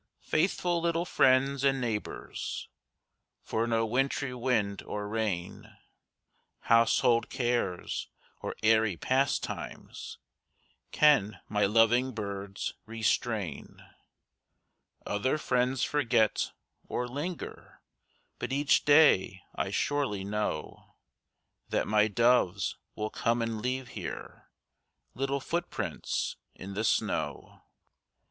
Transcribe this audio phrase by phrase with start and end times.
[0.23, 2.67] Faithful little friends and neighbors,
[3.43, 5.77] For no wintry wind or rain,
[6.61, 8.07] Household cares
[8.41, 10.17] or airy pastimes,
[10.91, 13.79] Can my loving birds restrain.
[15.05, 16.51] Other friends forget,
[16.87, 17.83] or linger,
[18.39, 20.95] But each day I surely know
[21.69, 24.49] That my doves will come and leave here
[25.13, 27.61] Little footprints in the snow.